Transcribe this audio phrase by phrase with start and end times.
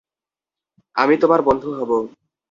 [0.95, 1.91] আমি তোমার বন্ধু হব!